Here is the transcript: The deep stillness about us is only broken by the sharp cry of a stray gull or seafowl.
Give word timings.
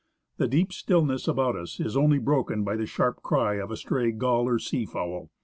The 0.37 0.47
deep 0.47 0.73
stillness 0.73 1.27
about 1.27 1.55
us 1.55 1.79
is 1.79 1.95
only 1.95 2.17
broken 2.17 2.63
by 2.63 2.75
the 2.75 2.87
sharp 2.87 3.21
cry 3.21 3.57
of 3.57 3.69
a 3.69 3.77
stray 3.77 4.11
gull 4.11 4.47
or 4.47 4.57
seafowl. 4.57 5.29